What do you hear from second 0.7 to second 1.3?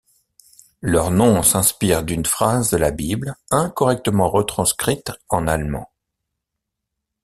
Leur